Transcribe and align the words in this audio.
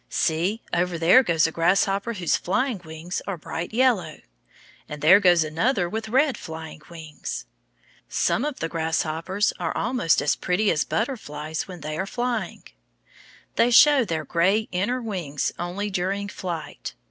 See, 0.09 0.63
over 0.73 0.97
there 0.97 1.21
goes 1.21 1.45
a 1.45 1.51
grasshopper 1.51 2.13
whose 2.13 2.35
flying 2.35 2.81
wings 2.83 3.21
are 3.27 3.37
bright 3.37 3.71
yellow. 3.71 4.21
And 4.89 4.99
there 4.99 5.19
goes 5.19 5.43
another 5.43 5.87
with 5.87 6.09
red 6.09 6.39
flying 6.39 6.81
wings. 6.89 7.45
Some 8.09 8.43
of 8.43 8.61
the 8.61 8.67
grasshoppers 8.67 9.53
are 9.59 9.77
almost 9.77 10.19
as 10.19 10.35
pretty 10.35 10.71
as 10.71 10.85
butterflies 10.85 11.67
when 11.67 11.81
they 11.81 11.99
are 11.99 12.07
flying. 12.07 12.63
They 13.57 13.69
show 13.69 14.03
their 14.03 14.25
gay 14.25 14.67
inner 14.71 15.03
wings 15.03 15.51
only 15.59 15.91
during 15.91 16.29
flight. 16.29 16.95